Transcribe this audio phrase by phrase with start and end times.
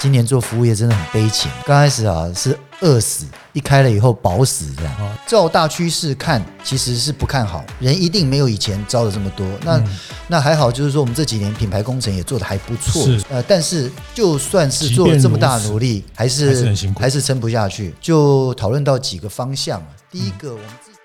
[0.00, 5.18] 今年做服务业真的很悲情，刚开始啊是饿死，一开了以后饱死这样。
[5.26, 9.44] 照大趋势看，其实是不看好，人一定没有以前招的这么多。
[9.64, 9.98] 那、嗯、
[10.28, 13.02] 那还好，就是说我们这几年品牌工程也做的还不错。
[13.02, 17.92] 是呃，但是就算是做了这么大的努力，还是还是很辛苦，还是撑不下去。
[18.00, 20.96] 就讨论到几个方向，第一个，我们自己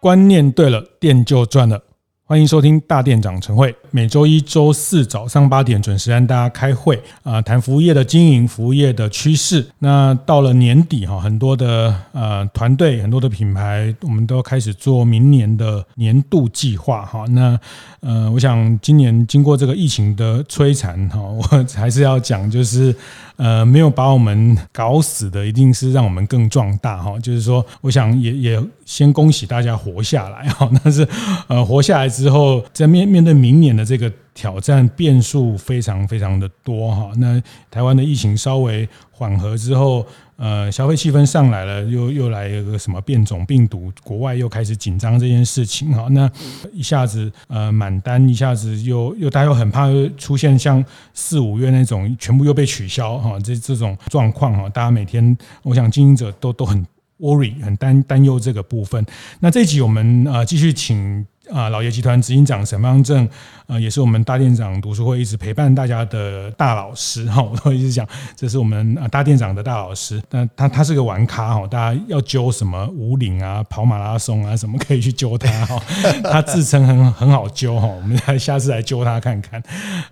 [0.00, 1.82] 观念对了，店就赚了。
[2.28, 9.64] 欢迎收听大店长晨会，每周一、周四早上八点准时跟大家开会啊，谈服务业的经营、服务业的趋势。
[9.78, 17.24] 那到了年底哈，很多的呃团队、很多的品牌，我们都要开始做明年的年度计划哈。
[17.28, 17.56] 那
[18.00, 21.40] 呃，我想今年经过这个疫情的摧残哈，我
[21.76, 22.92] 还是要讲，就是
[23.36, 27.18] 呃，没有把我们搞死的，一定是让我们更壮大哈。
[27.18, 30.70] 就是说，我想也也先恭喜大家活下来哈。
[30.82, 31.06] 但是
[31.48, 32.08] 呃，活下来。
[32.08, 37.10] 之后，在面面对明年的这个挑战，变数非常非常的多哈。
[37.16, 40.06] 那台湾的疫情稍微缓和之后，
[40.36, 46.06] 呃，消费气氛上来了，又又来一个什么变种病毒，国外又开始紧张这件事情哈。
[46.10, 46.30] 那
[46.70, 50.84] 一下子呃满单，一下子又又大家又很怕出现像
[51.14, 54.68] 四五月那种全部又被取消哈，这这种状况哈。
[54.68, 56.86] 大家每天，我想经营者都都很
[57.18, 59.02] worry，很担担忧这个部分。
[59.40, 61.26] 那这一集我们呃继续请。
[61.52, 63.28] 啊，老爷集团执行长沈方正，
[63.66, 67.42] 呃，也是我们大店长读书会一直陪伴大家的大老师哈。
[67.42, 70.22] 我都一直讲，这是我们啊大店长的大老师。
[70.28, 75.82] 但他他是个玩咖哈，大家要揪什么五岭啊、跑马拉松啊什么，可以去揪他哈。
[76.22, 79.62] 他自称很很好揪哈，我们来下次来揪他看看。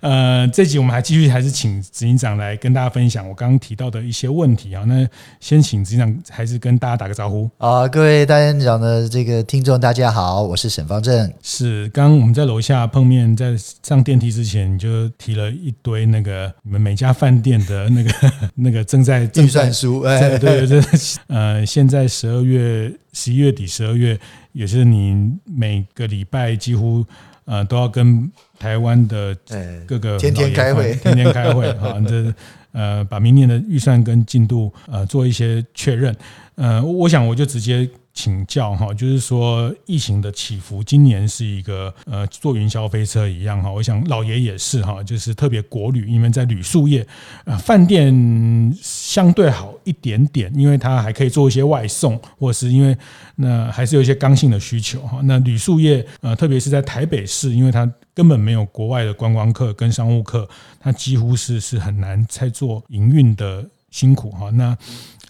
[0.01, 4.83] 呃，这集我们还继续还是请执行长来跟大家分享我刚刚提到的一些问题啊。
[4.85, 5.07] 那
[5.39, 11.31] 先请执行长还是跟大家打个招呼啊，各位大店长的这个听众大家好，我是沈方正。
[11.41, 13.44] 是，刚刚我们在楼下碰面，在
[13.83, 18.11] 上电梯之前，你就提了一堆那个你们每家饭店的那个
[18.55, 24.17] 那个正在预算书，哎，对对对，呃，现在十二月十一月底十二月，
[24.53, 27.05] 也是你每个礼拜几乎
[27.45, 29.35] 呃都要跟台湾的
[29.85, 32.33] 各个天天开会，天天开会 啊，这
[32.71, 36.15] 呃把明年的预算跟进度呃做一些确认，
[36.55, 37.89] 呃，我想我就直接。
[38.15, 43.69] 请教哈，就是说疫情的起伏，今年是一个呃坐云霄飞车一样哈。
[43.69, 47.05] 我想老爷也是哈，就是特别国旅，因为在旅宿业，
[47.43, 52.97] 呃，饭店相对好一点点，因为它还可以做一些外送，或是因为
[53.35, 55.19] 那还是有一些刚性的需求哈。
[55.23, 60.47] 那旅宿业呃，特别是在台北市，因为它根本没有国外的观光客跟商务客，
[60.79, 64.49] 它几乎是是很难在做营运的辛苦哈。
[64.51, 64.77] 那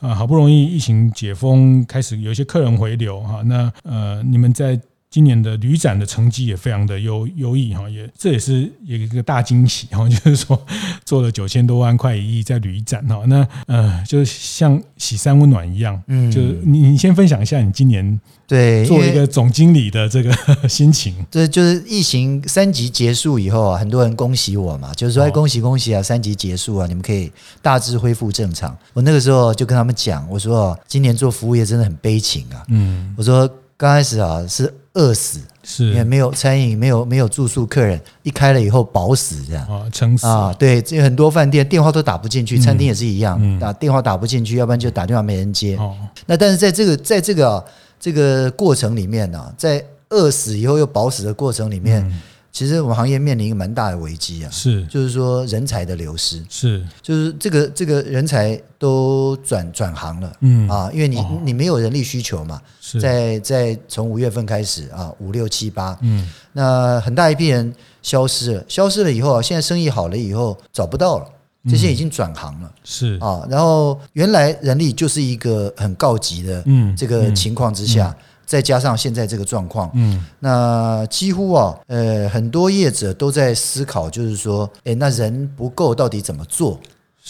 [0.01, 3.41] 啊，好不容易疫情解封，开始有一些客人回流哈。
[3.43, 4.79] 那呃，你们在
[5.15, 10.61] 今年的旅展的成绩也非常的优优异哈，也这也是一个大惊喜哈，就是说
[11.05, 13.23] 做了九千多万块一亿在旅展哈。
[13.25, 18.19] 那呃，就是像喜三温暖一样，嗯，就是你你先分享一下你今年。
[18.47, 27.31] 对，做一个总经理的这个心情，对就是疫情三级结束以后啊，很多人恭喜我嘛，就是说哎，恭喜恭喜啊，三级结束啊，你们可以
[27.61, 28.77] 大致恢复正常。
[28.93, 35.93] 我那个时候就跟他们讲，我说今年做服务业真的很悲情啊，嗯，我说刚开始啊是饿死，是。
[35.93, 39.65] 也没有餐饮，没有没有住宿，客人一开了以后饱死这样。
[39.67, 40.27] 啊，撑死。
[40.27, 45.77] 啊，对，这很多饭店电话都打不进去，餐厅也是一样，打电话打不进去，要不然就打电话没人接。
[45.77, 45.95] 哦，
[46.25, 47.63] 那但是在这个在这个。
[47.97, 52.21] 这个过程里面呢、啊，在饿死以后又饱死的过程里面，嗯、
[52.55, 60.65] 其实我们行业面临一个蛮大的危机啊，是，就是说人才的流失，是，就是这个这个人才都转转行了，嗯。
[60.69, 62.97] 啊，因为你、哦、你没有人力需求嘛，是。
[62.97, 71.25] 在在从五月份开始啊，五六七八，嗯，那很大一批人消失了，消失了以后啊，现在生意好了以后找不到了。
[71.67, 73.17] 这些已经转行了，是。
[73.19, 76.63] 啊，然后原来人力就是一个很告急的
[76.95, 86.79] 这个情况之下，再加上现在这个状况，嗯，那几乎啊，呃，很多业者都在思考，就是说，诶，那人不够到底怎么做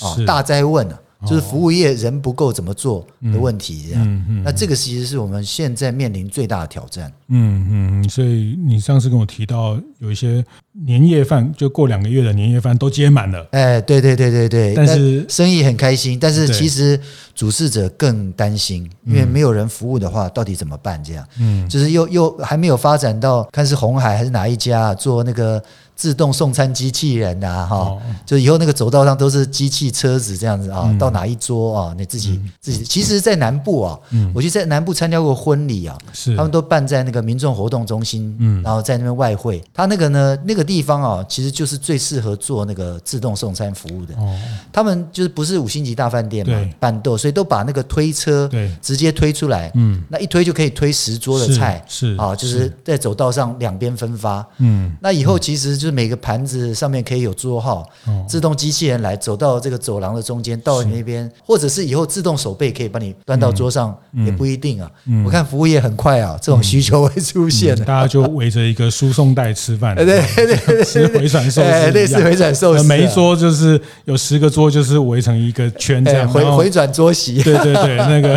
[0.02, 0.14] 啊？
[0.26, 1.00] 大灾问啊！
[1.26, 7.12] 就是服务业人不够怎么做的问题，这样，那这个其实是我们现在面临最大的挑战。
[7.28, 10.46] 嗯嗯，所以你上次跟我提到有一些
[10.86, 13.48] 年夜饭，就过两个月的年夜饭都接满了。
[13.52, 17.00] 哎，对对对对对，但是生意很开心，但是其实
[17.34, 21.04] 主事者更担心，因为没有人服务的话，到底怎么办？
[21.04, 25.62] 这样，嗯，就是又又还没有发展到看是红海还是哪一家做那个。
[25.96, 32.84] 自动送餐机器人啊，哈、哦，就以后那个走道上都是机器车子这样子啊，嗯、到哪一桌啊，你自己、嗯、自己。
[32.84, 36.36] 其实，在南部啊，嗯、我就在南部参加过婚礼啊，是。
[36.36, 44.14] 他们都办在那个民众活动中心，嗯，然后在那边外汇，他那个呢，那个地方啊，其实就是最适合做那个自动送餐服务的。
[44.16, 44.38] 哦，
[44.74, 48.70] 他们就是不是五星级大饭店嘛，办桌，所以都把那个推车对。
[48.82, 52.22] 直接推出来，嗯，那一推就可以推十桌的菜，是，是。
[52.22, 55.85] 啊，就是在走道上两边分发，嗯，那以后其实就。
[55.86, 57.88] 就是每个盘子上面可以有桌号，
[58.28, 63.96] 自动机器人来走到这个走廊的中间，到你那边，或者是以后自动手背可以帮你端到桌上，
[64.26, 64.90] 也不一定啊。
[65.24, 78.36] 我看服务业很快啊，这种需求会出现，大家就围着一个输送带吃饭， 对对对，吃 回转寿司，类似回转寿司，每一桌就是有十个桌，就是围成一个圈这样，回回转桌席，对对对， 那个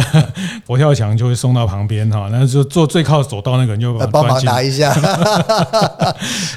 [0.67, 4.93] 佛跳墙就会送到旁边哈，那就坐最靠走道那个人就帮忙拿一下，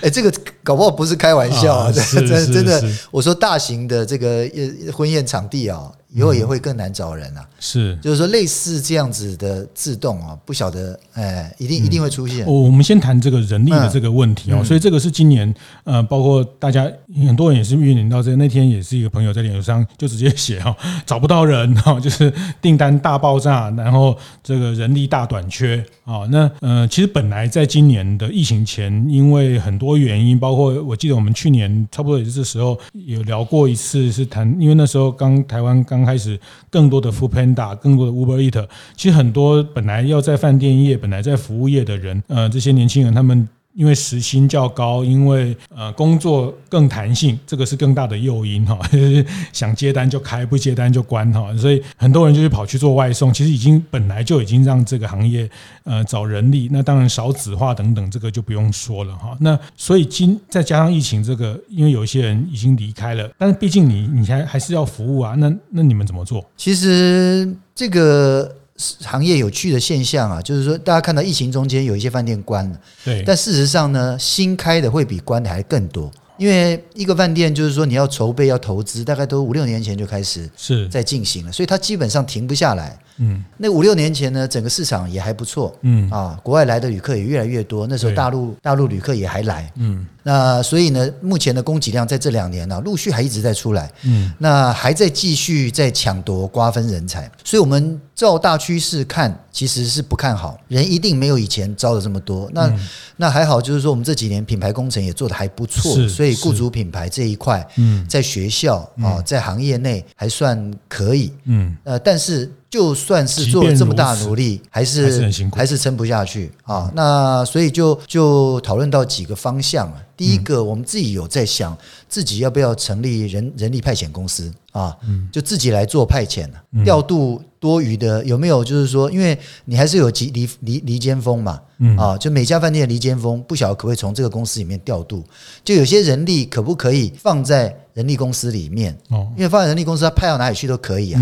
[0.01, 0.29] 哎，这个
[0.63, 0.83] 搞不。
[0.83, 4.49] 好，不是开玩笑啊， 真真真的，我说大型的这个
[4.93, 5.91] 婚宴场地啊。
[6.13, 12.45] 以后也会更难找人啊，是，就是说类似这样子的自动啊，不晓得，哎，一定一定会出现。
[12.45, 15.53] 我们先谈这个人力的这个问题哦，所以这个是今年
[15.85, 16.85] 呃，包括大家
[17.25, 18.35] 很多人也是面临到这个。
[18.35, 20.75] 那天也是一个朋友在脸书上就直接写哦，
[21.05, 26.27] 找不到人哈， 就是订单大爆炸，然后这个人力大短缺啊。
[26.29, 36.00] 那呃，其实本来在今年的疫情前，因为很多原因，包括我记得我们去年差不多也是这时候有聊过一次，是谈，因为那时候刚台湾刚。
[36.01, 36.39] 刚开始
[36.71, 38.67] 更多的 Foodpanda，更多的 Uber Eat，
[38.97, 43.47] 其实很多本来要在饭店业、本来在服务业的人，呃，这些年轻人他们。
[43.73, 48.77] 因为时薪较高，因为呃工作更弹性，这个是更大的诱因哈。
[49.53, 51.55] 想接单就开，不接单就关哈。
[51.57, 55.49] 所以很多人就是跑去做外送，其实已经本来就已经让这个行业
[55.83, 59.37] 呃找人力，那当然少子化等等，这个就不用说了哈。
[59.39, 65.33] 那所以今再加上疫情这个，因为有一些人已经离开了，但是毕竟你你还还是要服务啊。
[65.35, 66.45] 那那你们怎么做？
[66.57, 68.57] 其实这个。
[68.81, 76.11] 行业有趣的现象啊，就是说，大家看到疫情中间有一些饭店关了，对，但事实上呢，新开的会比关的还更多。
[76.37, 82.97] 因为一个饭店就是说，你要筹备、要投资，大概都五六年前就开始是在进行了，所以它基本上停不下来。
[83.17, 85.77] 嗯，那五六年前呢，整个市场也还不错。
[85.81, 89.71] 嗯啊，国外来的旅客也越来越多，那时候大陆大陆旅客也还来。
[89.75, 93.91] 嗯，那所以呢，目前的供给量在这两年呢、啊，陆续还一直在出来。
[94.03, 102.49] 嗯，那还在继续在抢夺瓜分人才，所以我们照大趋势看，其实是不看好，人一定没有以前招的这么多。
[102.53, 111.33] 那、嗯、那还好，就是说我们这几年品牌工程也做得还不错，所以雇主品牌这一块，嗯，在学校啊，在行业内还算可以。
[111.45, 112.51] 嗯，呃，但是。
[112.71, 116.89] 就算是做了这么大努力，还是还是撑不下去啊。
[116.95, 120.01] 那所以就就讨论到几个方向啊。
[120.15, 121.75] 第一个，我们自己有在想，
[122.07, 124.95] 自己要不要成立人人力派遣公司啊？
[125.05, 126.47] 嗯就自己来做派遣，
[126.85, 128.63] 调度多余的有没有？
[128.63, 131.59] 就是说，因为你还是有离离离离尖峰嘛，
[131.97, 135.25] 啊，就每家饭店的离尖峰，不晓得可不可以从这个公司里面调度？
[135.63, 138.95] 就有些人力可不可以放在人力公司里面？
[139.09, 141.21] 哦因为放在人力公司，他派到哪里去都可以啊。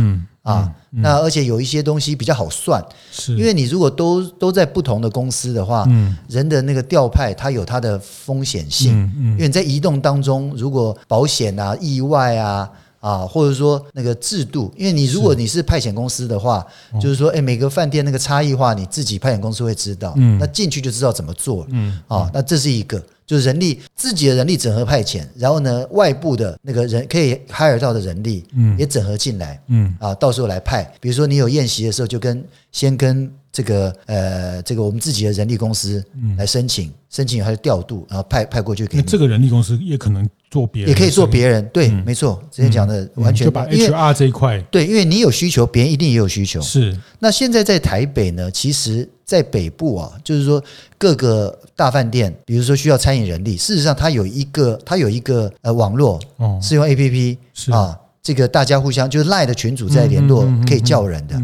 [0.50, 3.36] 啊，那而且有一些东西比较好算，是。
[3.36, 12.69] 因为你如果都都在不同的公司的话，嗯，人的那个调派它有它的风险性，嗯嗯，因为你在移动当中，如果保险啊、意外啊
[13.00, 16.66] 啊，或者说那个制度，因为你如果你是派遣公司的话，
[17.00, 23.02] 就是说，哎，每个饭店那个差异化，你自己派遣公司会知道，嗯，那进去就知道怎么做，嗯，啊，那这是一个。
[23.30, 30.92] 就是人力自己的人力整合派遣，然后呢，外部的那个人可以 hire 到的人力，嗯，也整合进来，嗯，啊，到时候来派。
[31.00, 36.04] 比如说你有宴席的时候，就跟先跟这个呃这个我们自己的人力公司
[36.40, 39.04] 来申请，嗯、申请还是调度，然后派派过去给你。
[39.04, 46.59] 这个人力公司也可能做别人，也可以做别人，对，嗯、没错，之前讲的完全、嗯、就把 HR 这一块，对，因为你有需求，别人一定也有需求。
[46.62, 46.98] 是。
[47.19, 49.07] 那现在在台北呢，其实。
[49.30, 50.62] 在北部啊，就是说
[50.98, 56.19] 各个大饭店，比如说需要餐饮人力，事实上它有一个，它有一个呃网络，
[56.59, 57.38] 是用 APP
[57.71, 57.95] 啊。
[58.30, 61.36] 这个大家互相就是赖的群主在联络，可以叫人的。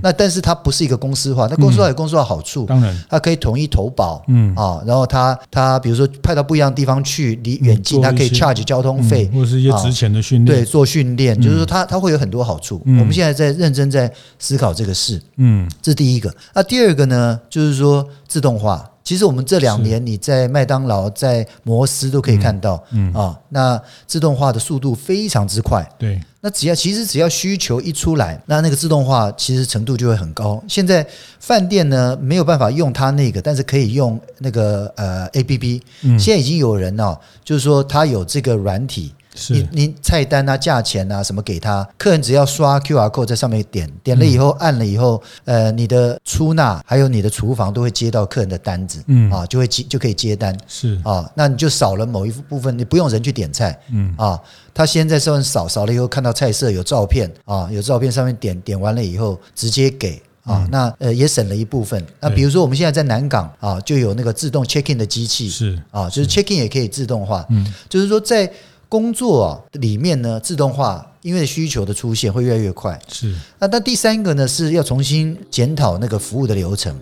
[0.00, 12.80] 那但是它不是一个公司化，那公司化有公司化好处，当然它可以统一投保，嗯啊，然后它它比如说派到不一样的地方去，离远近它可以 charge 交通费，或者是一些值钱的训练，对，做训练，就是说它它会有很多好处。
[12.86, 14.08] 我们现在在认真在
[14.38, 16.32] 思考这个事，嗯，这是第一个。
[16.54, 18.88] 那第二个呢，就是说自动化。
[19.02, 25.88] 其实我们这两年，你在麦当劳、在摩斯都可以看到，嗯啊，那自动化的速度非常之快。
[25.98, 30.62] 对，那只要其实只要需求一出来，那那个自动化其实程度就会很高。
[30.68, 31.04] 现在
[31.40, 35.80] 饭店呢没有办法用它那个，但是可以用那个呃 APP。
[36.18, 39.12] 现在已经有人哦，就是说他有这个软体。
[39.48, 49.30] 你你菜单啊、价钱啊什么给他，客人只要刷 QR code 在上面点，点了以后按了以后，呃，你的出纳还有你的厨房都会接到客人的单子，嗯。
[49.30, 51.00] 啊，就会接就可以接单，是。
[51.04, 54.14] 啊，那你就少了某一部分，你不用人去点菜，嗯。
[54.16, 54.38] 啊，
[54.74, 62.04] 他先在上面扫扫了以后，看到菜色有照片啊，有照片上面点点完了以后直接给啊，那呃也省了一部分。
[62.20, 65.80] 那比如说我们现在在南港啊，就有那个自动 check in 的机器，是。
[65.90, 68.50] 啊，就是 check in 也可以自动化，嗯，就是说在。
[68.90, 73.00] 工作啊，里面呢，自动化，因为需求的出现会越来越快。
[73.06, 76.94] 是，那那第三个呢，是要重新检讨那个服务的流程。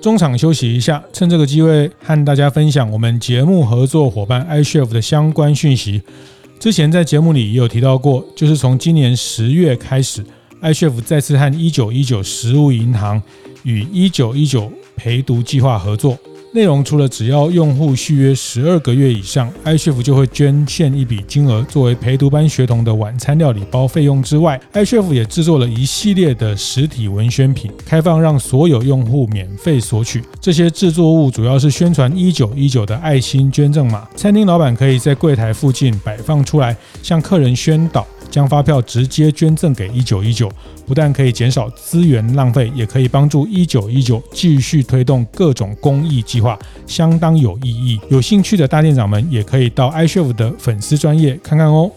[0.00, 6.00] 中场休息一下，趁这个机会和大家分享我们节目合作伙伴 iCHEF 的相关讯息。
[6.60, 10.24] 之前在节目里也有提到过，就是从今年十月开始
[10.62, 13.20] ，iCHEF 再次和一九一九食物银行
[13.64, 16.16] 与一九一九陪读计划合作。
[16.52, 30.24] 内容除了只要用户续约十二个月以上，iCHEF 就会捐献一笔金额作为陪读班学童的晚餐料理包费用之外，iCHEF 也制作了一系列的实体文宣品，开放让所有用户免费索取。
[30.40, 38.04] 这些制作物主要是宣传一九一九的爱心捐赠码，餐厅老板可以在柜台附近摆放出来，向客人宣导。
[38.30, 40.50] 将发票直接捐赠给一九一九，
[40.86, 48.00] 不但可以减少资源浪费，也可以帮助一九一九继续推动各种公益计划，相当有意义。
[48.08, 51.90] 有兴趣的大店长们也可以到 iCHEF 的粉丝专业看看哦。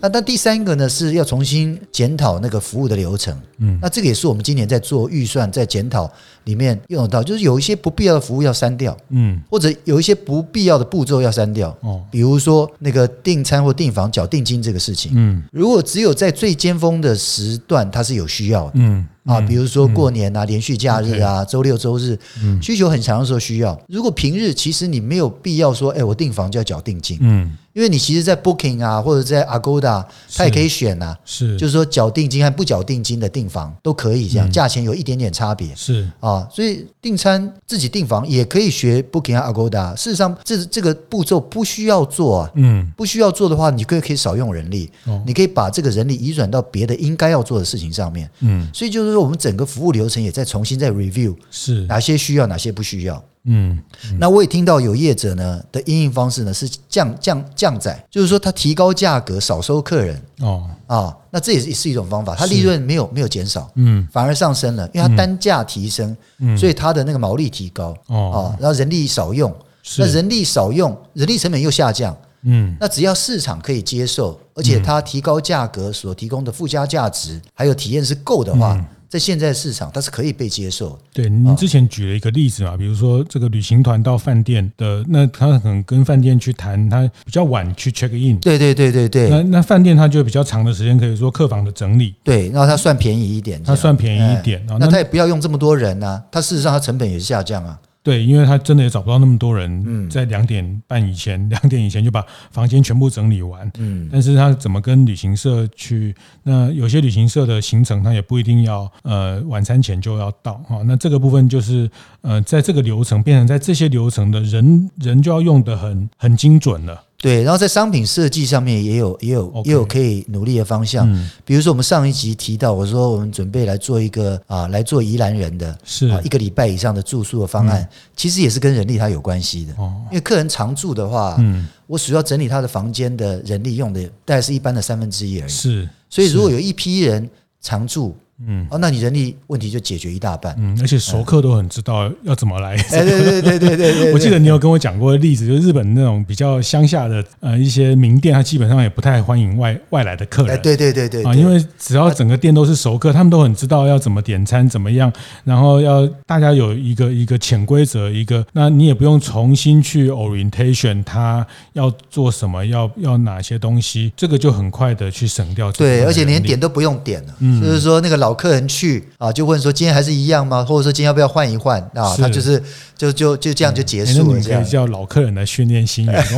[0.00, 3.36] 那那第三个呢，是要重新检讨那个服务的流程。
[3.58, 6.10] 嗯，那这个也是我们今年在做预算，在检讨
[6.44, 11.76] 里面用得到，就是有一些不必要的服务要删掉，嗯，或者有一些不必要的步骤要删掉。
[11.80, 19.06] 哦，比如说那个订餐或订房缴定金这个事情，嗯，如果只有在最尖峰的时段，它是有需要的，嗯。
[19.24, 22.58] 啊，比如说过年啊，连续假日啊，周六周日，嗯。
[22.62, 23.78] 需求很强的时候需要。
[23.86, 30.04] 如果平日其实你没有必要说，哎，我订房就要缴定金，嗯，因为你其实，在 Booking 啊，或者在 Agoda，
[30.34, 36.10] 它也可以选呐，是，就是说缴定金和不缴定金的订房都可以这样，价钱有一点点差别，是。
[36.18, 39.94] 啊，所以订餐自己订房也可以学 Booking 和 Agoda。
[39.94, 44.90] 事实上，这这个步骤不需要做啊，嗯，不需要做的话，你可以可以少用人力，
[45.24, 49.28] 你可以把这个人力移转到别的应该要做的事情上面，嗯，所以就是说。
[49.28, 51.82] 我们整个服务流程也在重新再 review，是。
[51.82, 53.22] 哪些需要，哪些不需要。
[53.50, 53.78] 嗯，
[54.18, 60.22] 那我也听到有业者呢的因应方式呢是降降降载，就是说他提高价格，少收客人。
[60.40, 67.96] 哦啊，那这也是是一种方法，他利润没有没有减少，嗯，反而上升了，因为他单价提升，嗯所以他的那个毛利提高。
[68.06, 69.54] 哦，然后人力少用，
[69.96, 72.14] 那人力少用，人力成本又下降。
[72.42, 78.78] 嗯，那只要市场可以接受，而且它提高价格所提供的附加价值还有体验是够的话。
[79.08, 80.98] 在现在市场，它是可以被接受。
[81.12, 88.38] 对，您之前举了一个例子嘛，比如说这个旅行团到饭店的，那他可能跟饭店去谈，他比较晚去 check in。
[88.40, 89.30] 对对对对对。
[89.30, 92.14] 那那饭店他就比较长的时间可以说客房的整理。
[92.22, 93.62] 对，然后他算便宜一点。
[93.64, 97.78] 他算便宜一点，那他也不要用这么多人啊，他事实上他成本也是下降啊。
[98.02, 103.70] 对，因为他真的也找不到那么多人，在两点半以前， 两点以前就把房间全部整理完。
[103.78, 106.14] 嗯，但是他怎么跟旅行社去？
[106.42, 110.80] 那有些旅行社的行程，他也不一定要呃晚餐前就要到哈。
[110.86, 111.90] 那这个部分就是
[112.22, 117.02] 呃，在这个流程变成在这些流程的人人就要用得很很精准了。
[117.20, 119.66] 对，然后在商品设计上面也有也有 Okay.
[119.66, 126.06] 也有可以努力的方向，嗯、比如说我们上一集提到，我说我们准备来做一个啊，来做宜兰人的，是。
[126.06, 137.28] 啊，一个礼拜以上的住宿的方案，嗯、其实也是跟人力它有关系的，哦、因为客人常住的话，嗯，我主要整理他的房间的人力用的大概是一般的三分之一而已，是，所以如果有一批人
[137.60, 138.16] 常住。
[138.46, 140.54] 嗯，哦，那你人力问题就解决一大半。
[140.58, 142.76] 嗯，而且熟客都很知道要怎么来。
[142.76, 144.12] 哎，对对对对对对。
[144.14, 150.54] 我记得你有跟我讲过的例子，就是日本那种比较乡下的呃一些名店，它基本上也不太欢迎外外来的客人。
[150.54, 151.24] 哎，对对对对。
[151.24, 165.72] 啊，因为只要整个店都是熟客，他们都很知道要怎么点餐，怎么样，然后要大家有一个一个潜规则，一个那你也不用重新去 orientation，他要做什么，要要哪些东西，这个就很快的去省掉。
[165.72, 168.27] 对，而且连点都不用点了，嗯，就是说那个老。
[168.28, 170.62] 老客人去啊，就问说今天还是一样吗？
[170.62, 172.14] 或者说今天要不要换一换啊？
[172.18, 172.62] 他就是
[172.94, 174.40] 就就就这样就结束了。
[174.40, 176.36] 这样叫老客人来训练新员工，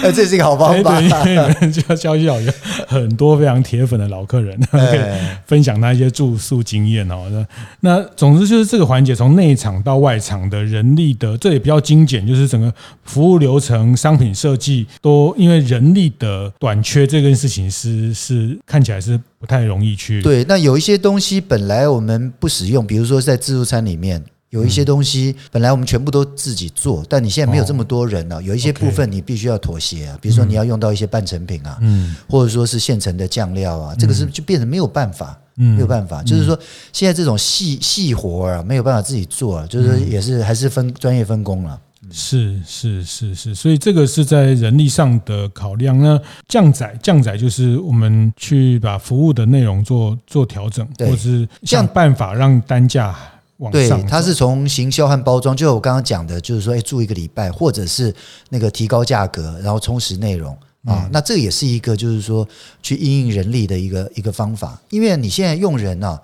[0.14, 0.98] 这是一个好方法。
[1.68, 2.52] 就要教教有
[2.88, 4.58] 很多非常铁粉的老客人，
[5.44, 7.26] 分享他一些住宿经验哦。
[7.30, 7.46] 那
[7.80, 12.72] 那总之就是这个环节从内场到外场的人力的，这也比较精简，就是整个
[13.04, 20.22] 服务流程、商品设计都因为人力的短缺这件事情是是看起来是不太容易去。
[20.22, 24.24] 对，那有一些东西本来我们不使用，比如说在自助餐里面。
[24.50, 36.58] 有一些东西本来我们全部都自己做，但你现在没有这么多人了，有一些部分你必须要妥协啊，比如说你要用到一些半成品啊，嗯，或者说是现成的酱料啊，这个是就变成没有办法，没有办法，就是说
[36.92, 41.78] 现在这种细细活啊，没有办法自己做啊，就是也是还是分专业分工了。
[42.10, 46.18] 是是是是，所以这个是在人力上的考量呢。
[46.48, 53.14] 降载降载就是我们去把服务的内容做做调整，或者是想办法让单价
[53.58, 53.72] 往。
[53.72, 58.14] 对，它是从行销和包装，就我刚刚讲的，就是说，哎，住一个礼拜，或者是
[58.50, 62.46] 那个提高价格，然后充实内容啊，那这也是一个，就是说，
[62.80, 64.80] 去应应人力的一个一个方法。
[64.90, 66.20] 因为你现在用人啊，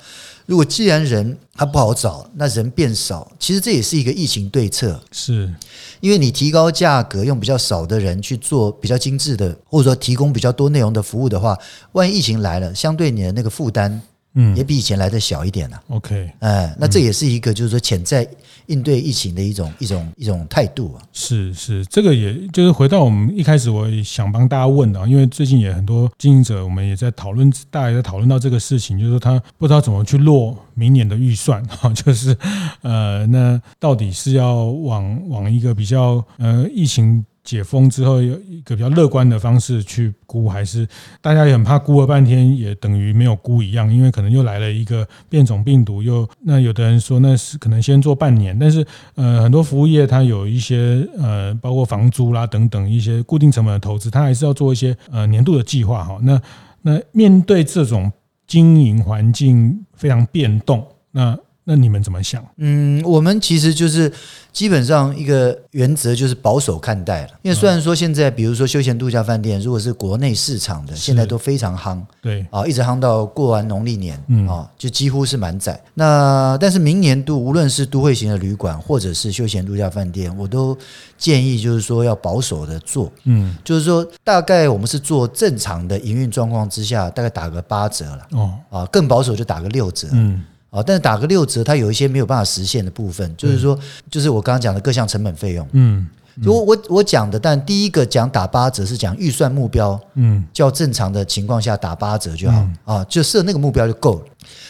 [0.46, 5.02] 如果既然人他不好找，那人变少，其实这也是一个疫情对策。
[5.10, 5.52] 是，
[6.00, 11.58] 因为你提高价格，用比较少的人去做比较精致的，或者说提供比较多内容的服务的话，
[11.92, 14.00] 万一疫情来了，相对你的那个负担。
[14.34, 15.82] 嗯，也比以前来的小一点了。
[15.88, 18.26] OK，哎，那这也是一个，就是说潜在
[18.66, 21.02] 应对疫情的一种一种一种态度啊。
[21.12, 32.36] 是是，这个也就是回到我们一开始，我也想帮大家问的，因为最近也很多经营者，我们也在讨论，大家也在讨论到这个事情，就是说他不知道怎么去落明年的预算 哈，就是
[32.80, 37.24] 呃，那到底是要往往一个比较呃疫情。
[37.44, 40.86] 解封之后有一个比较乐观的方式去估，还是
[41.20, 56.18] 大家也很怕估了半天也等于没有估一样，因为可能又来了一个变种病毒，又那有的人说那是可能先做半年，但是呃很多服务业它有一些呃包括房租啦等等一些固定成本的投资，它还是要做一些呃年度的计划哈。
[56.22, 56.40] 那
[56.82, 58.12] 那面对这种
[58.46, 62.44] 经营环境非常变动，那那你们怎么想？
[62.56, 64.12] 嗯，我们其实就是。
[64.52, 72.46] 基本上一个原则就是保守看待了，因为虽然说现在比如说休闲度假饭店，如果是国内市场的，现在都非常夯，对。
[72.50, 74.46] 啊，一直夯到过完农历年，嗯。
[74.46, 75.82] 啊，就几乎是满载。
[75.94, 80.76] 那但是明年度无论是都会型的旅馆或者是休闲度假饭店，我都
[81.16, 88.52] 建议就是说要保守的做，嗯，就是说大概我们是做正常的营运状况之下，大概打个八折了，哦。
[88.68, 90.44] 啊，更保守就打个六折，嗯。
[90.72, 93.78] 啊，但是打个六折，它有一些没有办法实现的部分，就是说，
[94.10, 95.68] 就是我刚刚讲的各项成本费用。
[95.72, 96.08] 嗯，
[96.42, 104.22] 就我我我讲的，但第一个讲打八折是讲预算目标，嗯，较正常的情况下打八折就好啊，就设那个目标就够了。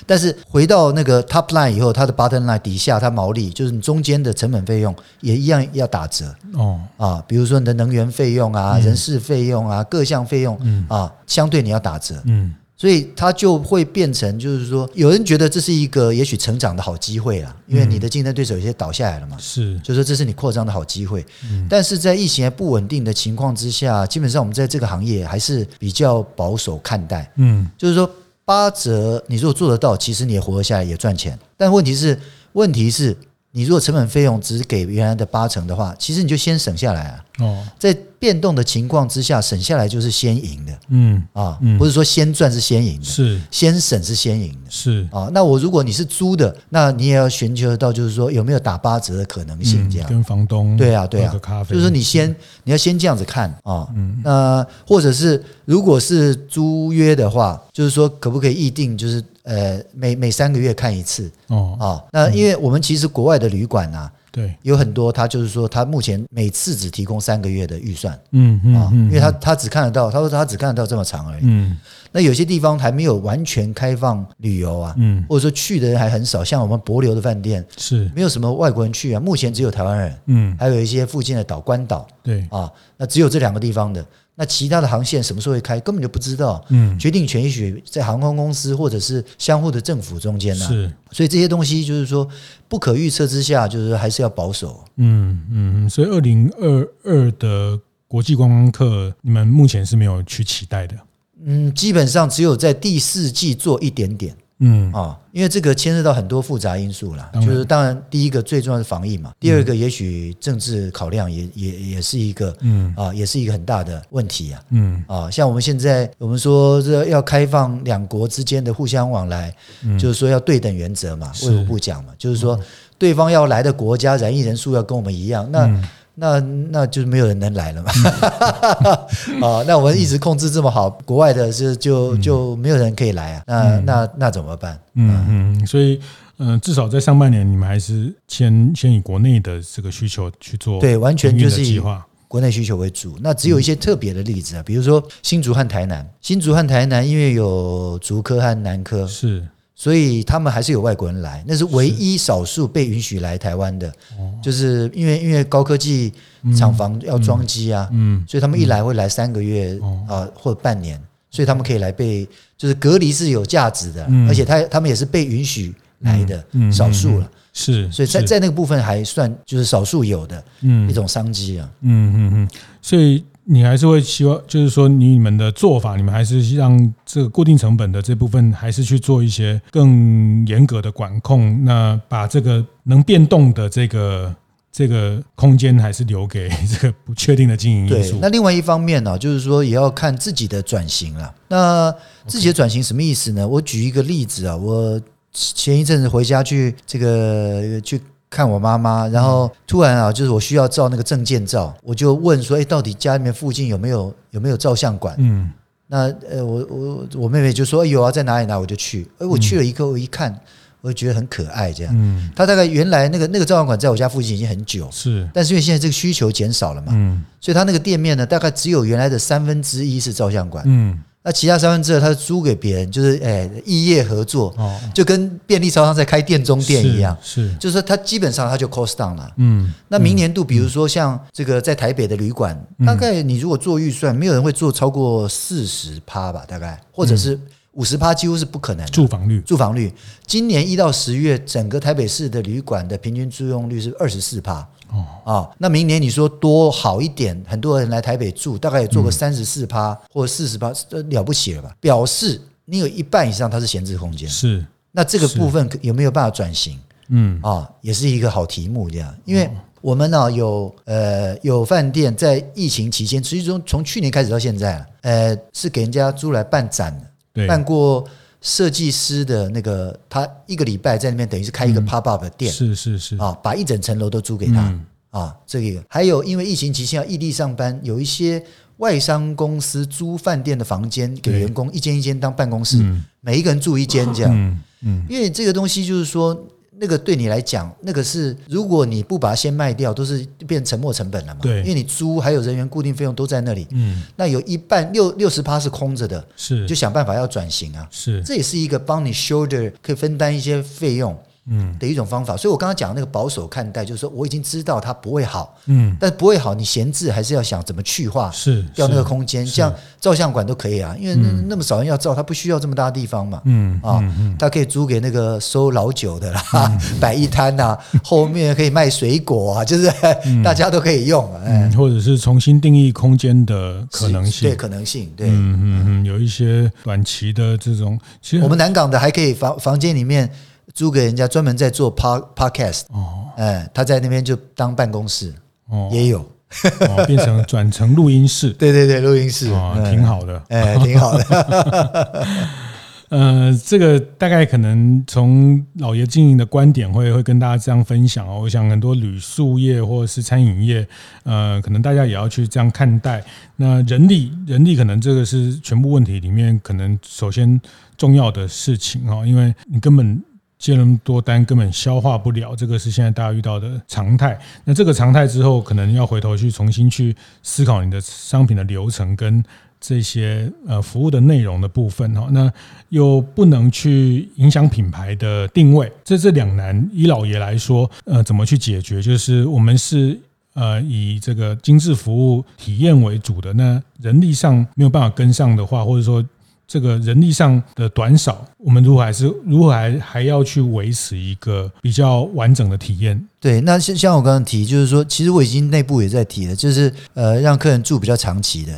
[0.05, 12.21] 但是回到那个 top line 以后，它的 bottom line 底下，它毛利就是你中间的成本费用也一样要打折哦啊，比如说你的能源费用啊、人事费用啊、各项费用啊，相对你要打折。
[12.25, 12.53] 嗯。
[12.83, 21.25] 所以它就会变成，就是说，有人觉得这是一个也许成长的好机会了，因为你的竞争对手有些倒下来了嘛，是，就是说这是你扩张的好机会。
[21.71, 27.31] 但是在疫情还不稳定的情况之下，基本上我们在这个行业还是比较保守看待。
[27.37, 28.11] 嗯，就是说
[28.45, 31.39] 八折，你如果做得到，其实你也活得下来，也赚钱。
[31.57, 32.19] 但问题是，
[32.55, 33.17] 问题是，
[33.53, 37.25] 你如果成本费用只给原来的八成的话，其实你就先省下来啊。
[37.39, 37.97] 哦，在。
[38.23, 43.41] 变动的情况之下，省下来就是先赢的，嗯啊，不是说先赚是先赢的，是。
[43.51, 45.05] 先省是先赢的，是。
[45.11, 45.29] 啊。
[45.35, 50.09] 那我如果你是租的，那你也要寻求到，就是说有没有打八折的可能性，这样。
[50.09, 51.35] 跟房东对啊对啊，
[51.69, 54.21] 就是说你先你要先这样子看啊，嗯。
[54.23, 62.05] 那或者是如果是租约的话，就是说可不可以议定，就是呃每每三个月看一次哦啊。
[62.13, 64.11] 那因为我们其实国外的旅馆啊。
[64.35, 71.77] 对，有很多他就是说，他目前每次只提供三个月的预算，嗯嗯啊，因为他他只看得到，他说他只看得到这么长而已，嗯，
[72.13, 84.05] 那有些地方还没有完全开放旅游啊，嗯，或者说去的人还很少，像我们博流的饭店是没有什么外国人去啊，目前只有台湾人，嗯，还有一些附近的岛关岛，对啊，那只有这两个地方的。
[84.35, 86.65] 那其他的航线什么时候会开，根本就不知道。
[86.71, 90.67] 嗯，决定权也许在航空公司或者是相互的政府中间呢。
[90.67, 92.27] 是，所以这些东西就是说
[92.67, 94.83] 不可预测之下，就是还是要保守。
[94.97, 100.97] 嗯嗯，所以二零二二的国际观光客，你们目前是没有去期待的。
[101.45, 104.35] 嗯，基本上只有在第四季做一点点。
[104.61, 104.93] 嗯。
[104.93, 112.95] 啊，因为这个牵涉到很多复杂因素啦，就是当然第一个最重要的是防疫嘛，第二个也许政治考量也也也是一个，嗯。
[112.97, 115.03] 啊，也是一个很大的问题啊，嗯。
[115.09, 119.55] 啊，像我们现在我们说这要开放两国之间的互相往来，
[119.99, 122.59] 就是说要对等原则嘛，卫福部讲嘛，就是说
[122.99, 125.69] 对方要来的国家染疫人数要跟我们一样，那。
[126.15, 127.91] 那那就没有人能来了嘛？
[129.47, 133.43] 啊，那我们一直控制这么好，国外的是就就没有人可以来啊？
[133.47, 134.79] 那那那怎么办？
[134.95, 135.99] 嗯嗯，所以
[136.39, 141.81] 嗯、呃，至少在上半年，你们还是先先以国内的这个需求去做，对，完全就是以
[142.29, 143.17] 国内需求为主。
[143.21, 149.43] 那只有一些特别的例子啊，比如说新竹和台南，新竹和台南因为有竹科和南科是。
[149.83, 153.93] 所以他们还是有外国人来，那是唯一少数被允许来台湾的，
[154.41, 156.13] 就是因为因为高科技
[156.57, 157.91] 厂房要装机啊，
[158.25, 160.97] 所以他们一来会来三个月啊或者半年，
[161.33, 162.25] 所以他们可以来被
[162.57, 170.45] 就是隔离是有价值的，而且他他们也是被允许来的少数了，是，所以在在那个部分还算就是少数有的
[170.89, 172.49] 一种商机啊，嗯嗯嗯，
[172.81, 173.25] 所以。
[173.45, 181.65] 你还是会希望，就是说，你们的做法，你们还是让这个固定成本的这部分，还是去做一些更严格的管控。
[181.65, 184.33] 那把这个能变动的这个
[184.71, 188.19] 这个空间，还是留给这个不确定的经营因素。
[188.23, 191.35] 那另外一方面呢，就是说，也要看自己的转型了。
[191.49, 191.93] 那
[192.27, 193.47] 自己的转型什么意思呢？
[193.47, 195.01] 我举一个例子啊，我
[195.33, 198.01] 前一阵子回家去这个去。
[198.33, 205.51] 看我妈妈，然后突然啊，就是我需要照那个证件照，我就问说：“哎，到底家里面附近有没有有没有照相馆？”嗯，
[205.87, 209.07] 那呃，我我我妹妹就说：“有啊，在哪里哪？”我就去。
[209.19, 210.35] 哎，我去了一个，我一看，
[210.81, 211.93] 我就觉得很可爱，这样。
[211.95, 220.99] 嗯，他大概原来那个那个照相馆在我家附近已经很久，是，但是因为现在这个需求减少了嘛，嗯，所以他那个店面呢，大概只有原来的三分之一是照相馆，嗯。
[221.25, 224.53] 那其他三分之二，他是租给别人，就是哎，异业合作，
[224.93, 229.73] 就跟便利超商在开店中店一样，是，就是说他基本上他就 cost down 了，嗯。
[229.87, 237.39] 那明年度，比如说像这个在台北的旅馆，大概你如果做预算，没有人会做超过四十趴吧，大概，或者是
[237.75, 238.85] 五十趴，几乎是不可能。
[238.87, 239.93] 住房率，住房率，
[240.27, 244.67] 今年一到十月，整个台北市的旅馆的平均租用率是二十四趴。
[244.93, 250.73] 哦啊，那明年你说多好一点，很多人来台北住，大概也做个三十四趴或者四十趴，
[251.11, 251.75] 了不起了吧？
[251.81, 254.29] 表示你有一半以上它是闲置空间。
[254.29, 256.79] 是，那这个部分有没有办法转型？
[257.09, 259.51] 嗯啊，也是一个好题目这样，因为
[259.81, 266.97] 我们呢有呃有饭店在疫情期间，实际中从去年开始到现在，呃是给人家租来办展
[267.35, 268.05] 的，办过
[268.43, 273.17] 设计师的那个，他一个礼拜在那边等于是开一个 pop up 的店，是是是。
[273.17, 274.79] 啊，把一整层楼都租给他。
[275.11, 278.43] 啊，这个还有，因为疫情期间要异地上班，有一些
[278.79, 282.79] 外商公司租饭店的房间给员工，一间一间当办公室，
[283.21, 284.61] 每一个人住一间这样。
[284.81, 286.35] 嗯，因为这个东西就是说，
[286.83, 291.39] 那个对你来讲，那个是如果你不把它先卖掉，都是变沉没成本了嘛。
[291.41, 293.69] 对，因为你租还有人员固定费用都在那里。
[293.71, 297.87] 嗯，那有一半六六十趴是空着的，是就想办法要转型啊。
[297.89, 301.17] 是，这也是一个帮你 shoulder 可以分担一些费用。
[301.49, 314.01] 嗯，的一种方法，所以我刚刚讲的那个保守看待，就是说我已经知道它不会好，嗯，但是不会好，你闲置还是要想怎么去化，是掉那个空间，像照相馆都可以啊，因为那那么少人要照，它不需要这么大的地方嘛，嗯啊，
[314.39, 316.43] 它可以租给那个收老酒的啦，
[317.01, 319.93] 摆一摊呐， 后面可以卖水果啊，就是
[320.45, 330.31] 大家都可以用，嗯，或者是重新定义空间的可能性，对可能性，对，嗯嗯嗯，有一些短期的这种，其实我们南港的还可以房房间里面。
[330.75, 335.33] 租给人家专门在做 pod podcast 哦，哎，他在那边就当办公室
[335.69, 342.27] 哦，也有哦，变成转成录音室， 对对对，录音室哦，挺好的，哎，挺好的。
[343.11, 348.41] 呃，这个大概可能从老爷经营的观点会会跟大家这样分享哦。
[348.41, 350.89] 我想很多旅宿业或者是餐饮业，
[351.25, 353.23] 呃，可能大家也要去这样看待。
[353.57, 357.61] 那人力，人力可能这个是全部问题里面可能首先
[357.99, 360.23] 重要的事情哦，因为你根本。
[360.63, 364.39] 接那么多单根本消化不了，这个是现在大家遇到的常态。
[364.65, 369.43] 那这个常态之后，可能要回头去重新去思考你的商品的流程跟
[369.81, 372.29] 这些呃服务的内容的部分哈。
[372.31, 372.49] 那
[372.91, 376.89] 又不能去影响品牌的定位，这这两难。
[376.93, 379.03] 以老爷来说，呃，怎么去解决？
[379.03, 380.17] 就是我们是
[380.55, 386.25] 呃以这个精致服务体验为主的，那人力上没有办法跟上的话，或者说。
[386.73, 393.29] 这个人力上的短少，我们如何还是如何还还要去维持一个比较完整的体验？
[393.39, 398.73] 对，那像像我刚刚提，就是说，其实我已经内部也在提了，就是呃，让客人住比较长期的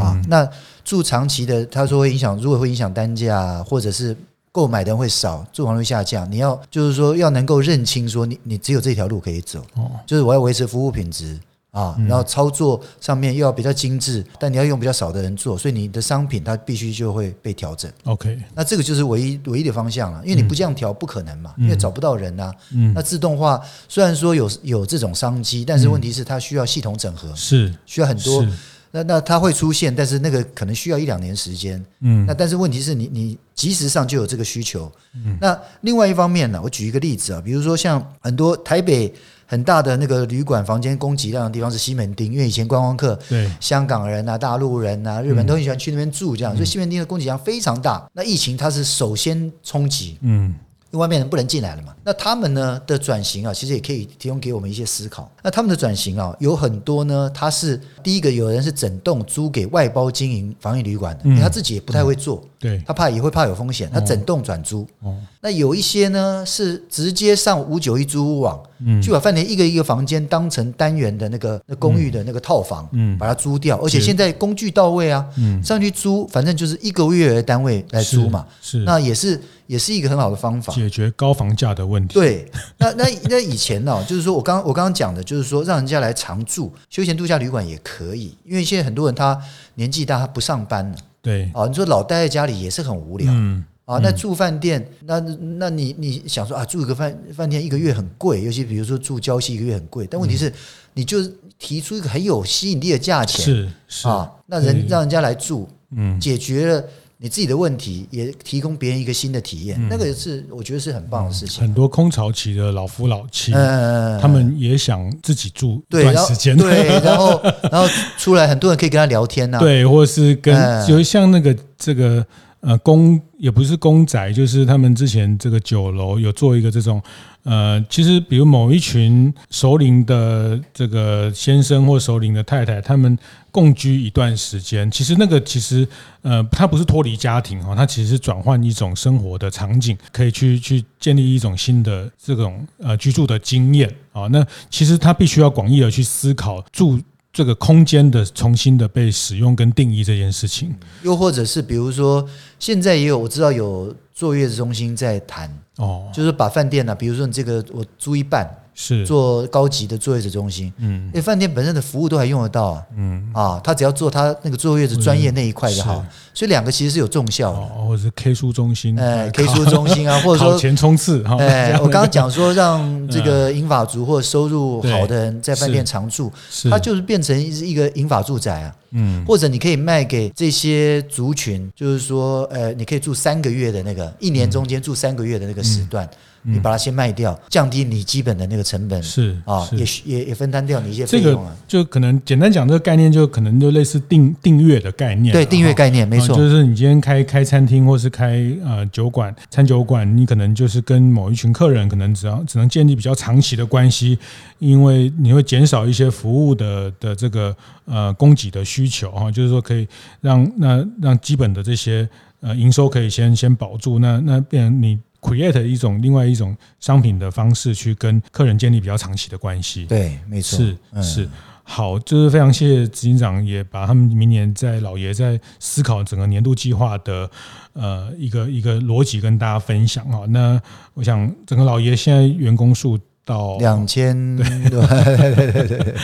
[0.00, 0.16] 啊。
[0.28, 0.48] 那
[0.84, 4.16] 住长期的，他说会影响，如果会影响单价，或者是
[4.52, 6.30] 购买的人会少，住房率下降。
[6.30, 11.36] 你要就是说要能够认清说你你只有这条路可以走，哦，就是我要维持服务品质。
[11.70, 17.90] 啊，然后操作上面又要比较精致，但你要用比较少的人做，所以你的商品它必须就会被调整。
[18.04, 22.52] OK，那这个就是唯一唯一的方向了，因为你不这样调不可能嘛，因为找不到人呐。
[22.72, 28.44] 嗯，那自动化虽然说有有这种商机，但是问题是它需要系统整合，是需要很多。
[28.90, 31.84] 那那它会出现，但是那个可能需要一两年时间。
[32.00, 34.90] 嗯，那但是问题是你你及时上就有这个需求。
[35.14, 39.12] 嗯，那另外一方面呢，我举一个例子啊，比如说像很多台北。
[39.50, 48.08] 很大的那个旅馆房间供给量的地方是西门町，因为以前观光客，对香港人啊、大陆人啊、日本都很喜欢去那边住，这样，所以西门町的供给量非常大。
[48.12, 50.54] 那疫情它是首先冲击，嗯。
[50.92, 55.30] 因为外面人不能进来了嘛，那他们呢的转型啊，其实也可以提供给我们一些思考。
[55.42, 64.86] 那他们的转型啊，有很多呢，他是第一个，有人是整栋租给外包经营防疫旅馆的，因为他自己也不太会做，对，他怕也会怕有风险，他整栋转租。
[65.00, 79.40] 哦，那有一些呢是直接上五九一租屋网，嗯，就把饭店一个一个房间当成单元的那个那公寓的那个套房，嗯，把它租掉，而且现在工具到位啊，嗯，上去租，反正就是一个月的单位来租嘛，是，那也是。
[79.70, 82.12] 也是一个很好的方法，解决高房价的问题。
[82.12, 82.44] 对，
[82.78, 89.40] 那那那以前呢、哦， 就是说我刚我刚刚讲的，就是说让人家来常住休闲度假旅馆也可以，因为现在很多人他
[89.76, 90.96] 年纪大，他不上班了。
[91.22, 91.50] 对。
[91.54, 93.32] 啊，你说老待在家里也是很无聊。
[93.32, 95.18] 嗯啊，那住饭店，那
[95.58, 100.52] 那你你想说啊，住一个饭饭店一个月很贵，尤其比如说住郊区一个月很贵，但问题是，
[100.94, 101.18] 你就
[101.58, 104.06] 提出一个很有吸引力的价钱，是是。
[104.06, 106.84] 啊，那人让人家来住，嗯，解决了。
[107.22, 111.60] 你自己的问题也提供别人一个新的体验，嗯、那个是我觉得是很棒的事情。
[111.60, 117.38] 很多空巢期的老夫老妻，嗯、他们也想自己住一段时间，对，然 后
[117.70, 122.24] 然后出来很多人可以跟他聊天呐、啊，对，或者是跟，就像那个这个
[122.60, 127.02] 呃公也不是公宅，就是他们之前这个酒楼有做一个这种。
[127.42, 133.18] 呃，其实比如某一群熟龄的这个先生或熟龄的太太，他们
[133.50, 135.88] 共居一段时间，其实那个其实
[136.20, 144.26] 呃，他不是脱离家庭哈，他其实是转换一种生活的场景，可以去去建立一种新的这种呃居住的经验啊。
[144.26, 147.00] 那其实他必须要广义的去思考住
[147.32, 155.50] 这个空间的重新的被使用跟定义这件事情，又或者是比如说现在也有我知道有坐月子中心在谈。
[155.80, 159.04] 哦，就是把饭店呢、啊，比如说你这个我租一半，是。
[159.06, 163.30] 做高级的坐月子中心，嗯，因为饭店本身的服务都还用得到啊，嗯。
[163.32, 166.04] 啊，他只要做他那个坐月子专业那一块就好，
[166.40, 176.32] 所以两个其实是有重效的，哦，或者是 K 书中心，哎，K 书中心啊，或者说前冲刺，哎，我刚刚讲说让这个银法族或者收入好的人在饭店常住，
[176.70, 178.74] 它就是变成一个银法住宅啊。
[178.92, 186.06] 嗯，或者你可以卖给这些族群，就是说，呃，你可以住三个月的那个，一年中间住三个月的那个时段。
[186.06, 191.54] 嗯嗯你把它先卖掉，降低你基本的那个成本是啊，也也也分担掉你一些费用啊。
[191.68, 195.34] 这个就可能简单讲，这个概念就可能就类似订订阅的概念。
[195.34, 204.18] 对，订阅概念没错，就是你今天开开餐厅或是开呃酒馆、餐酒馆，你可能就是跟某一群客人，可能只要只能建立比较长期的关系，
[204.58, 209.86] 因为你会减少一些服务的的这个呃供给的需求哦，就是说可以
[210.20, 212.08] 让那让基本的这些
[212.40, 214.98] 呃营收可以先先保住，那那变成你。
[215.22, 219.84] create 一种另外一种商品的方式去跟客人建立比较长期的关系。
[219.84, 221.28] 对，没错，是是
[221.72, 227.30] 好，就是非常谢谢执行长，也把他们明年在老爷在思考整个年度计划的
[227.74, 230.26] 呃一个一个逻辑跟大家分享啊。
[230.30, 230.60] 那
[230.94, 232.98] 我想整个老爷现在员工数。
[233.30, 235.94] 到两千对 对对对，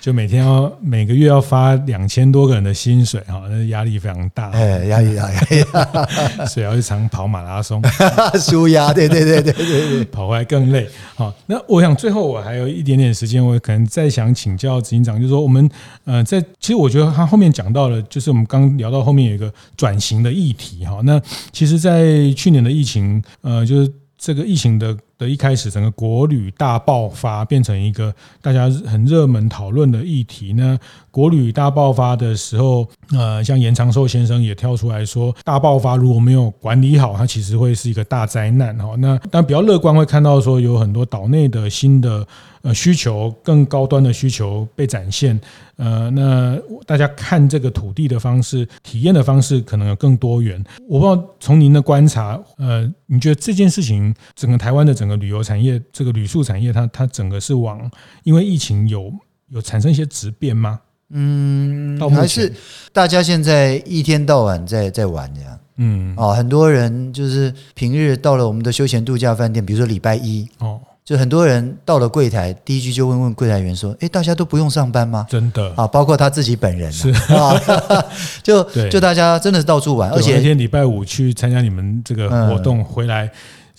[0.00, 7.82] 就每天要每个月要发两千多个人的薪水哈，那压力非常大，哎，压力大，压力大，所以要去常跑马拉松，
[8.40, 10.88] 舒压，对对对对对对，跑回来更累。
[11.14, 15.68] 好，那我想最后我还有一点点时间，我可能再想请教执行长，就是说我们
[16.06, 21.00] 呃，在其实我觉得他后面讲到了，就是我们刚聊到后面有一个转型的议题哈。
[21.04, 21.20] 那
[21.52, 24.96] 其实，在去年的疫情，呃，就是这个疫情的。
[25.20, 30.78] 的一开始，整个国旅大爆发，变成一个大家很热门讨论的议题呢。
[31.10, 38.94] 国旅大爆发的时候，呃，像严长寿先生也跳出来说，大爆发如果没有管理好，它其实会是一个大灾难哈。
[38.96, 42.26] 那但比较乐观，会看到说有很多岛内的新的
[42.62, 45.38] 呃需求，更高端的需求被展现。
[45.76, 46.56] 呃，那
[46.86, 50.62] 大家看这个土地的方式、体验的方式，可能有更多元。
[50.86, 57.90] 我不知道从您的观察，呃，你觉得这件事情，整个台湾的整个旅游产业，这个旅宿产业，它它整个是往
[58.24, 59.12] 因为疫情有
[59.48, 60.80] 有产生一些质变吗？
[61.12, 62.52] 嗯，还是
[62.92, 65.58] 大家现在一天到晚在在玩这样。
[65.82, 77.58] 嗯，哦，很多人就是平日到了我们的休闲度假饭店，比如说礼拜一，哦，就很多人到了柜台，第一句就问问柜台员说：“哎，大家都不用上班吗？”真的啊，包括他自己本人是啊，
[78.44, 83.28] 就就大家真的是到处玩，而且那天礼拜五去参加你们这个活动回来。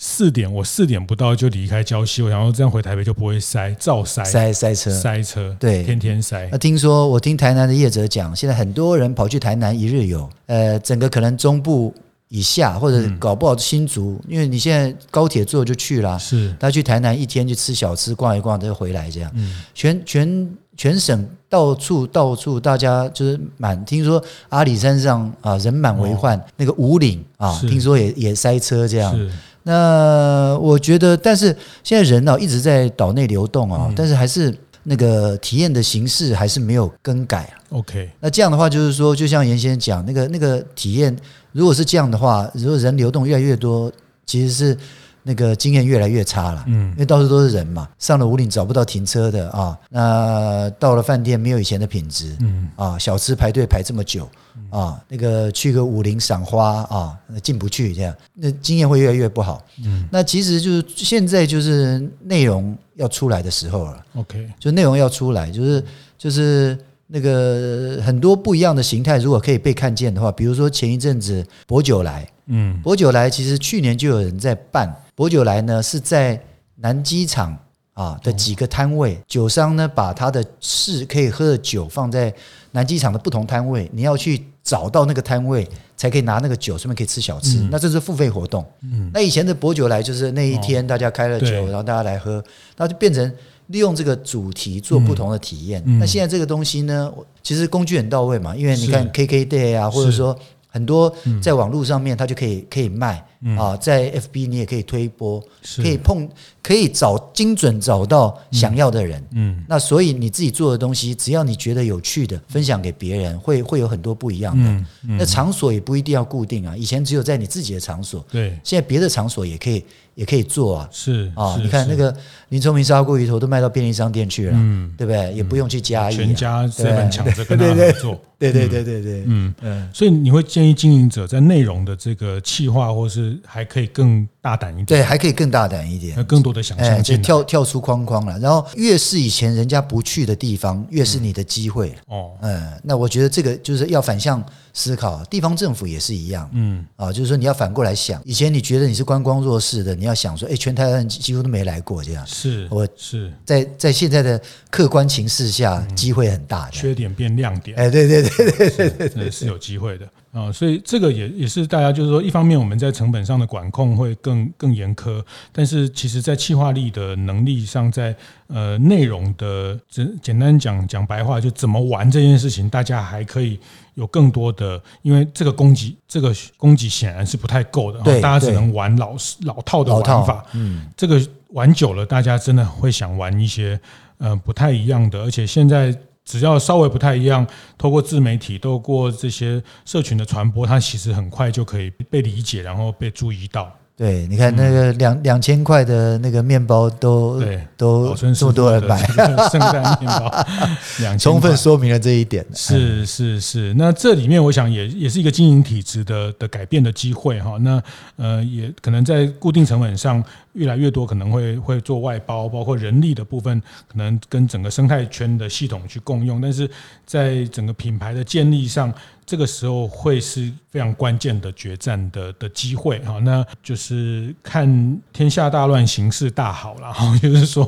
[0.04, 6.48] 四点，我四点不到就离开礁溪，我想说这样回台北就不会塞，照塞塞塞车，塞车，对，天天塞。
[6.50, 11.94] 那听说我听台南的业者讲，现在很多人跑去台南一日游，呃，整个可能中部
[12.26, 29.16] 以下或者搞不好新竹，嗯、因为你现在高铁坐就去了，是，他去台南一天去吃小吃逛一逛，再回来这样，嗯、全全全省到处到处大家就是满，听说阿里山上啊人满为患，哦、那个五岭啊，听说也也塞车这样。
[29.64, 37.54] 那我觉得，但是现在人呢、啊、一直在岛内流动啊，嗯、但是还是那个体验的形式还是没有更改啊。
[37.70, 41.16] OK，那这样的话就是说，就像严先生讲，那个那个体验，
[41.52, 43.90] 如果是这样的话，如果人流动越来越多，
[44.26, 44.76] 其实是
[45.22, 46.64] 那个经验越来越差了。
[46.66, 52.36] 嗯，因为到处都是人嘛，上了五岭找不到停车的啊，那到了饭店没有以前的品质。
[52.40, 54.28] 嗯，啊，小吃排队排这么久。
[54.68, 59.62] 啊，那个去个武陵赏花啊，进不去这样，那经验会越来越不好。
[59.84, 64.04] 嗯，那其实就是现在就是内容要出来的时候了。
[64.14, 65.82] OK，就内容要出来，就是
[66.18, 76.42] 就是那个很多不一样的形态，如果可以被看见的话，比如说前一阵子博酒来，嗯，博酒来其实去年就有人在办薄酒来呢，是在
[76.76, 77.56] 南机场
[77.94, 82.32] 啊的几个摊位，酒商呢把他的是可以喝的酒放在。
[82.74, 87.58] 南机场的不同摊位，你要去找到那个摊位，才可以拿那个酒，顺便可以吃小吃。
[87.58, 88.64] 嗯、那这是付费活动。
[88.80, 92.42] 嗯、那以前的薄酒来就是那一天大家开了酒，哦、然后大家来喝，
[92.78, 93.30] 那就变成
[93.66, 95.82] 利用这个主题做不同的体验。
[95.84, 100.34] 嗯、那现在这个东西呢，其实工具很到位嘛，因为你看 KKday 啊，或者说。
[100.74, 103.22] 很多在网络上面，它就可以可以卖
[103.58, 105.42] 啊，在 FB 你也可以推播，
[105.76, 106.28] 可以碰，
[106.62, 109.22] 可以找精准找到想要的人。
[109.32, 114.84] 嗯，那所以你自己做的东西，只要你觉得有趣的，分享给别人，会会有很多不一样的。
[115.18, 119.84] 那场所也不一定要固定啊，以前只有在你自己的场所，对，现在别的场所也可以。
[120.14, 122.14] 也可以做啊，是啊，你看那个
[122.50, 125.32] 林聪明砂锅鱼头都卖到便利商店去了，嗯，对不对？
[125.32, 138.38] 也不用去嘉义，全家这么抢着跟他合作，对对对对对，嗯嗯，所以你会建议经营者在内容的这个企划，或是还可以更大胆一点，对，还可以更大胆一点，更多的想象，就跳跳出框框了。
[138.38, 141.94] 然后越是以前人家不去的地方，越是你的机会。
[142.06, 142.32] 哦。
[142.40, 146.84] 嗯，那我觉得这个就是要反向思考，地方政府也是一样，嗯。
[146.96, 149.94] 啊，就是说你要反过来想，以前你觉得你是观光弱势的。
[149.94, 152.26] 你要想说，哎，全台湾几乎都没来过，这样。
[152.26, 153.32] 是，我是。
[153.44, 154.40] 在在现在的
[154.70, 168.16] 客观情势下，机会很大，缺点变亮点，哎，对对对对对对，是有机会的啊，所以这个也也是大家就是说，一方面我们在成本上的管控会更更严苛，但是其实在企划力的能力上，在
[168.46, 173.60] 呃内容的简简单讲讲白话，就怎么玩这件事情，大家还可以。
[173.94, 180.42] 有更多的，因为这个供给，这个供给显然是不太够的，对，大家只能玩老老套的玩法。
[180.54, 183.78] 嗯，这个玩久了，大家真的会想玩一些
[184.16, 193.72] 呃不太一样的，而且现在只要稍微不太一样，透过自媒体，透过这些社群的传播，它其实很快就可以被理解，然后被注意到。
[194.02, 198.98] 对，你看那个两两千块的那个面包都对都这么多人买，
[199.48, 200.44] 圣诞面包，
[200.98, 202.44] 两充分说明了这一点。
[202.52, 207.56] 是是是，那这里面我想也也是一个经营体质的的改变的机会哈。
[207.60, 207.80] 那
[208.16, 210.20] 呃，也可能在固定成本上
[210.54, 216.68] 越来越多可能会会做外包，包括人力的部分，可能跟整个生态圈的系统去共用，但是
[217.06, 218.92] 在整个品牌的建立上。
[219.24, 227.64] 这个时候会是非常关键的决战的的机会哈，那就是看天下大乱，形势大好了 哈，就是说，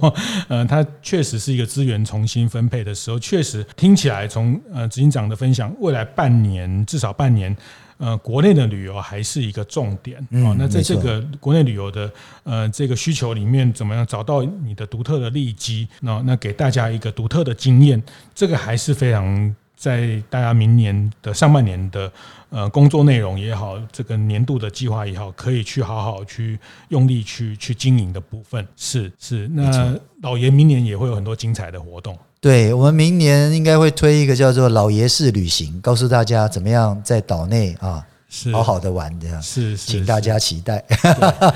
[0.48, 7.56] 呃，它确实是一个资源重新分配的时候，确实听起来从呃执行长的分享，未来半年至少半年，
[7.98, 10.54] 呃，国内的旅游还是一个重点啊。
[10.58, 12.10] 那在这个国内旅游的
[12.42, 15.88] 呃这个需求里面，怎么样找到你的独特的利基？
[16.00, 18.02] 那那给大家一个独特的经验，
[18.34, 19.54] 这个还是非常。
[19.84, 22.10] 在大家明年的上半年的
[22.48, 29.46] 呃工作内容也好，这个年度的计划也好，可以去好好去用力去去经营的部分，是是。
[29.48, 32.18] 那老爷明年也会有很多精彩的活动。
[32.40, 39.42] 对，我们明年应该会推一个叫做“老爷式旅行”，告诉大家怎么样在岛内啊是好好的玩这样。
[39.42, 40.82] 是，是，请大家期待。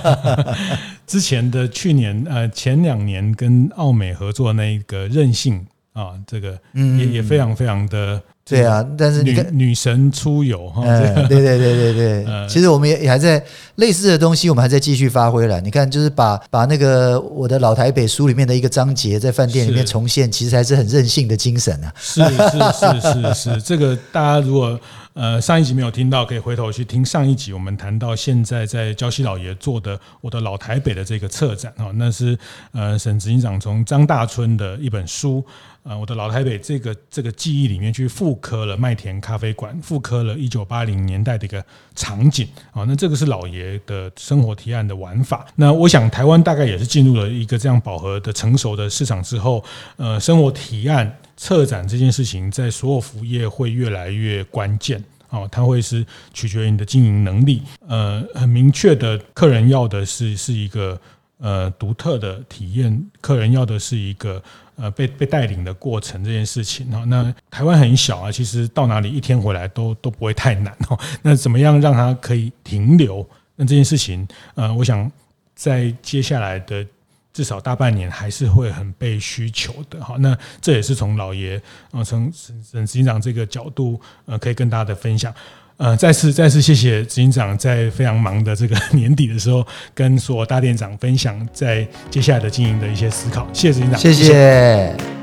[1.06, 5.66] 之前的去年呃前两年跟奥美合作那个任性。
[5.98, 8.22] 啊，这个也也非常非常的。
[8.48, 10.82] 对啊，但是你看女神出游哈，
[11.28, 15.60] 对对对对对， 其实我们也也还在类似的东西，我们还在继续发挥了。
[15.60, 21.92] 你看，就是把把那个我的老台北书里面的一个章节在饭店里面重现，其实还是很任性的精神啊。
[22.00, 22.32] 是是
[22.72, 24.80] 是是是，这个大家如果
[25.12, 32.38] 呃上一集没有听到，可以回头去听上一集，我们谈到现在在礁溪老爷做的我的老台北的这个策展哈，那是
[32.72, 35.44] 呃沈执行长从张大春的一本书。
[35.88, 41.64] 啊，我的老台北这个这个记忆里面去复刻了麦田咖啡馆，复刻了一九八零年代的一个
[41.94, 42.84] 场景啊。
[42.86, 45.46] 那这个是老爷的生活提案的玩法。
[45.56, 49.64] 那我想台湾大概也是进入了一个这样饱和的成熟的市场之后，
[49.96, 55.48] 呃，生活提案策展这件事情在所有服务业会越来越关键啊。
[55.50, 57.62] 它会是取决于你的经营能力。
[57.86, 61.00] 呃，很明确的，客人要的是是一个
[61.38, 64.42] 呃独特的体验，客人要的是一个。
[64.80, 70.96] 呃，被被带领的过程这件事情哈，那台湾很小啊，其实到哪里一天回来都都不会太难哦。
[71.20, 73.28] 那怎么样让它可以停留？
[73.56, 75.10] 那这件事情，呃，我想
[75.56, 76.86] 在接下来的
[77.32, 80.16] 至少大半年还是会很被需求的哈。
[80.20, 81.60] 那这也是从老爷
[81.90, 85.34] 啊，从沈沈执行长这个角度，呃，可以跟大家的分享。
[85.78, 93.48] 呃，再次再次谢谢执行长在非常忙的这个 年底的时候，跟所有大店长分享在接下来的经营的一些思考。
[93.52, 94.24] 谢谢执行长，谢谢。
[94.24, 95.17] 谢谢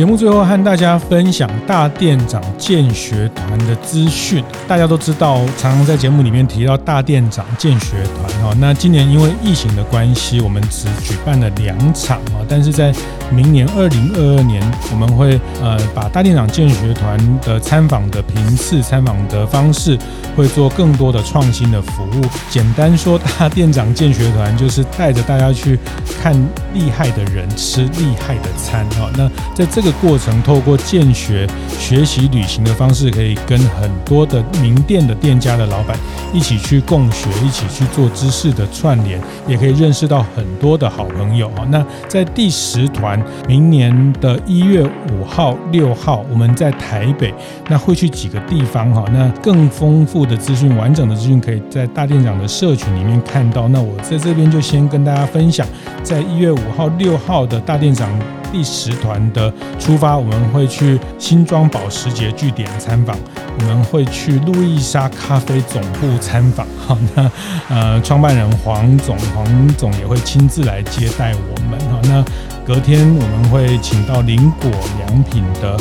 [0.00, 4.42] 节目最后和大家分享大店长建学团的资讯。
[4.66, 8.56] 大家都知道，常常在节目里面提到大店长建学团哈。
[8.58, 12.40] 那今年因为疫情的关系，我们只举办了两场啊。
[12.48, 12.94] 但是在
[13.30, 19.98] 明年二零二二年，我们会呃把大店长建学团的参访的频次、参访的方式，
[20.34, 22.24] 会做更多的创新的服务。
[22.48, 25.78] 简单说，大店长建学团就是带着大家去
[26.22, 26.34] 看
[26.72, 29.10] 厉害的人吃厉害的餐哈。
[29.14, 31.46] 那在这个过程透过见学
[31.78, 35.96] 学习旅行的方式，可以跟很多的名店的店家的老板
[36.32, 41.66] 一起去共学，一起去做知识的串联，也可以认识到很多的好朋友啊。
[41.70, 47.32] 那在第十团，明年的一月五号、六号，我们在台北，
[47.68, 49.04] 那会去几个地方哈。
[49.12, 53.68] 那更丰富的资讯、完整的资讯，可以在大店长的社群里面看到。
[53.68, 55.66] 那我在这边就先跟大家分享，
[56.02, 58.10] 在一月五号、六号的大店长。
[58.52, 63.16] 第十团的出发，我们会去新庄保时捷据点参访，
[63.58, 66.66] 我们会去路易莎咖啡总部参访。
[66.86, 67.30] 哈，那
[67.68, 71.78] 呃，创办人黄总，黄总也会亲自来接待我们。
[71.90, 72.24] 哈，那
[72.64, 75.76] 隔天我们会请到林果良品的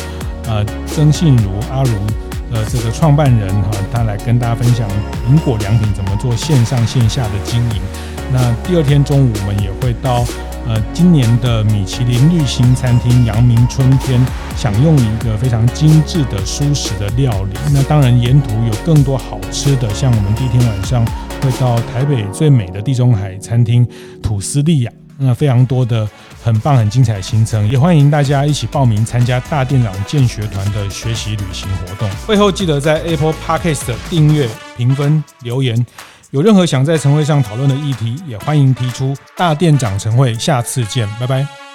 [0.47, 1.91] 呃曾信如阿如
[2.51, 4.87] 呃这个创办人哈，他来跟大家分享
[5.27, 7.81] 林果良品怎么做线上线下的经营。
[8.31, 10.25] 那第二天中午我们也会到。
[10.67, 14.23] 呃，今年的米其林绿星餐厅阳明春天，
[14.55, 17.57] 享用一个非常精致的舒适的料理。
[17.73, 21.03] 那当然，沿途有更多好吃的，像我们第一天晚上
[21.41, 23.87] 会到台北最美的地中海餐厅
[24.21, 26.07] 土司利亚，那非常多的
[26.43, 32.09] 很棒、很精彩的行程，也欢迎大家一起报名参加大店长建学团的学习旅行活动。
[32.25, 34.47] 会后记得在 Apple Podcast 订阅、
[34.77, 35.85] 评分、留言。
[36.31, 39.15] 有任何想在晨会上讨论的议题，也欢迎提出。
[39.35, 41.68] 大店长晨会，下次见，拜拜。